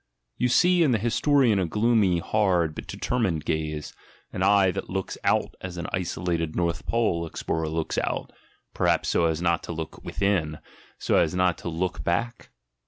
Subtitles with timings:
[0.35, 3.93] You see in the his Drian a gloomy, hard, but determined gaze,—
[4.33, 8.33] an eye that ioks out as an isolated North Pole explorer looks out
[8.73, 10.57] perhaps so as not to look within,
[10.97, 12.49] so as not to look back?